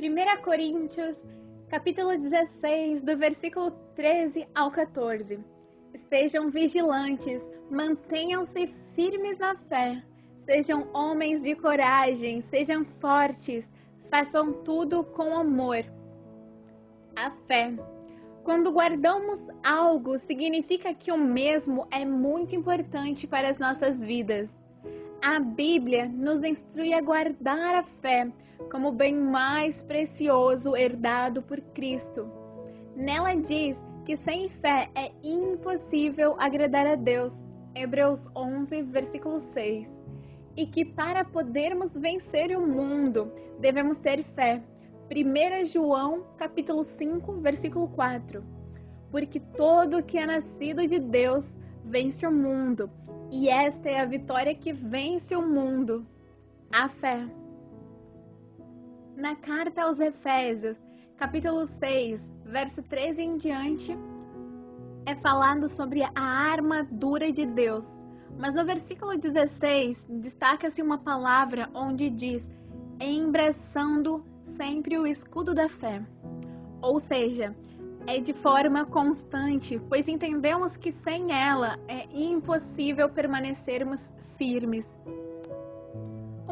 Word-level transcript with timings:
1 0.00 0.42
Coríntios, 0.42 1.16
capítulo 1.68 2.16
16, 2.16 3.02
do 3.02 3.16
versículo 3.16 3.70
13 3.94 4.48
ao 4.54 4.70
14. 4.70 5.38
Estejam 5.94 6.50
vigilantes, 6.50 7.40
mantenham-se 7.70 8.74
firmes 8.94 9.38
na 9.38 9.54
fé, 9.54 10.02
sejam 10.46 10.88
homens 10.94 11.42
de 11.42 11.54
coragem, 11.54 12.42
sejam 12.50 12.84
fortes, 13.00 13.64
façam 14.10 14.54
tudo 14.64 15.04
com 15.04 15.36
amor. 15.36 15.84
A 17.14 17.30
fé. 17.46 17.72
Quando 18.42 18.72
guardamos 18.72 19.38
algo, 19.62 20.18
significa 20.20 20.94
que 20.94 21.12
o 21.12 21.18
mesmo 21.18 21.86
é 21.90 22.04
muito 22.04 22.56
importante 22.56 23.26
para 23.26 23.50
as 23.50 23.58
nossas 23.58 23.96
vidas. 23.98 24.48
A 25.20 25.38
Bíblia 25.38 26.08
nos 26.08 26.42
instrui 26.42 26.92
a 26.94 27.00
guardar 27.00 27.76
a 27.76 27.82
fé 28.00 28.32
como 28.70 28.88
o 28.88 28.92
bem 28.92 29.14
mais 29.14 29.82
precioso 29.82 30.76
herdado 30.76 31.42
por 31.42 31.60
Cristo. 31.74 32.30
Nela 32.96 33.34
diz 33.34 33.76
que 34.04 34.16
sem 34.18 34.48
fé 34.48 34.90
é 34.94 35.12
impossível 35.22 36.34
agradar 36.38 36.86
a 36.86 36.94
Deus. 36.94 37.32
Hebreus 37.74 38.20
11, 38.36 38.82
versículo 38.82 39.40
6. 39.54 39.88
E 40.56 40.66
que 40.66 40.84
para 40.84 41.24
podermos 41.24 41.96
vencer 41.96 42.56
o 42.56 42.66
mundo, 42.66 43.32
devemos 43.58 43.98
ter 43.98 44.22
fé. 44.34 44.62
1 45.10 45.66
João, 45.66 46.24
capítulo 46.36 46.84
5, 46.84 47.32
versículo 47.40 47.88
4. 47.88 48.44
Porque 49.10 49.40
todo 49.40 50.02
que 50.02 50.18
é 50.18 50.26
nascido 50.26 50.86
de 50.86 50.98
Deus 50.98 51.46
vence 51.84 52.26
o 52.26 52.32
mundo, 52.32 52.90
e 53.30 53.48
esta 53.48 53.88
é 53.88 54.00
a 54.00 54.06
vitória 54.06 54.54
que 54.54 54.72
vence 54.72 55.34
o 55.34 55.42
mundo, 55.42 56.06
a 56.70 56.88
fé. 56.88 57.26
Na 59.22 59.36
carta 59.36 59.84
aos 59.84 60.00
Efésios, 60.00 60.76
capítulo 61.16 61.68
6, 61.78 62.20
verso 62.44 62.82
13 62.82 63.22
em 63.22 63.36
diante, 63.36 63.96
é 65.06 65.14
falado 65.14 65.68
sobre 65.68 66.02
a 66.02 66.10
armadura 66.20 67.30
de 67.30 67.46
Deus. 67.46 67.84
Mas 68.36 68.52
no 68.52 68.64
versículo 68.64 69.16
16, 69.16 70.04
destaca-se 70.08 70.82
uma 70.82 70.98
palavra 70.98 71.70
onde 71.72 72.10
diz: 72.10 72.42
embraçando 73.00 74.26
sempre 74.56 74.98
o 74.98 75.06
escudo 75.06 75.54
da 75.54 75.68
fé. 75.68 76.02
Ou 76.80 76.98
seja, 76.98 77.54
é 78.08 78.18
de 78.18 78.32
forma 78.32 78.84
constante, 78.84 79.80
pois 79.88 80.08
entendemos 80.08 80.76
que 80.76 80.90
sem 80.90 81.30
ela 81.30 81.78
é 81.86 82.08
impossível 82.12 83.08
permanecermos 83.08 84.12
firmes. 84.36 84.84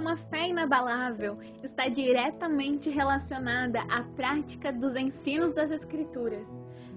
Uma 0.00 0.16
fé 0.16 0.48
inabalável 0.48 1.36
está 1.62 1.86
diretamente 1.86 2.88
relacionada 2.88 3.82
à 3.82 4.02
prática 4.02 4.72
dos 4.72 4.96
ensinos 4.96 5.52
das 5.52 5.70
Escrituras. 5.70 6.46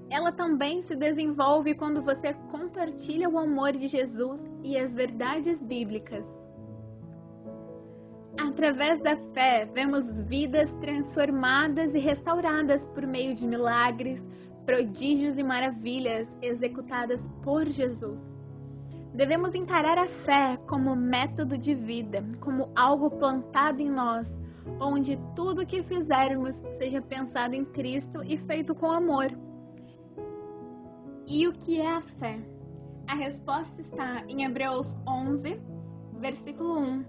Ela 0.10 0.32
também 0.32 0.82
se 0.82 0.96
desenvolve 0.96 1.76
quando 1.76 2.02
você 2.02 2.34
compartilha 2.50 3.30
o 3.30 3.38
amor 3.38 3.74
de 3.74 3.88
Jesus 3.88 4.40
e 4.64 4.78
as 4.78 4.94
verdades 4.94 5.62
bíblicas. 5.62 6.24
Através 8.40 9.02
da 9.02 9.18
fé, 9.34 9.66
vemos 9.66 10.10
vidas 10.26 10.72
transformadas 10.80 11.94
e 11.94 12.00
restauradas 12.00 12.86
por 12.86 13.06
meio 13.06 13.36
de 13.36 13.46
milagres, 13.46 14.24
prodígios 14.66 15.38
e 15.38 15.44
maravilhas 15.44 16.26
executadas 16.42 17.28
por 17.44 17.68
Jesus. 17.68 18.33
Devemos 19.14 19.54
encarar 19.54 19.98
a 19.98 20.08
fé 20.08 20.58
como 20.68 20.96
método 20.96 21.58
de 21.58 21.76
vida, 21.76 22.24
como 22.40 22.72
algo 22.76 23.12
plantado 23.12 23.82
em 23.82 23.90
nós, 23.90 24.32
onde 24.80 25.20
tudo 25.36 25.62
o 25.62 25.66
que 25.66 25.84
fizermos 25.84 26.56
seja 26.78 27.02
pensado 27.02 27.54
em 27.54 27.64
Cristo 27.64 28.24
e 28.24 28.38
feito 28.38 28.74
com 28.74 28.92
amor. 28.92 29.32
E 31.28 31.48
o 31.48 31.54
que 31.54 31.80
é 31.80 31.90
a 31.90 32.02
fé? 32.02 32.40
A 33.08 33.16
resposta 33.16 33.82
está 33.82 34.24
em 34.28 34.44
Hebreus 34.44 34.98
11, 35.08 35.62
versículo 36.20 36.80
1 36.80 37.06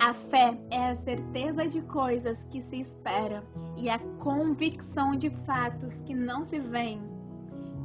a 0.00 0.14
fé 0.14 0.56
é 0.70 0.90
a 0.90 0.96
certeza 0.98 1.66
de 1.66 1.82
coisas 1.82 2.40
que 2.52 2.62
se 2.62 2.82
espera 2.82 3.42
e 3.76 3.90
a 3.90 3.98
convicção 4.20 5.16
de 5.16 5.28
fatos 5.44 5.92
que 6.06 6.14
não 6.14 6.44
se 6.44 6.60
veem. 6.60 7.02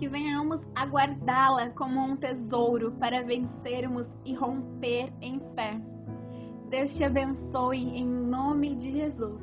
Que 0.03 0.09
venhamos 0.09 0.59
aguardá-la 0.75 1.69
como 1.69 1.97
um 2.02 2.18
tesouro 2.18 2.91
para 3.00 3.24
vencermos 3.24 4.06
e 4.25 4.34
romper 4.34 5.14
em 5.22 5.40
fé. 5.56 5.80
Deus 6.69 6.94
te 6.94 7.06
abençoe 7.06 7.97
em 7.97 8.06
nome 8.06 8.75
de 8.75 8.92
Jesus. 8.92 9.42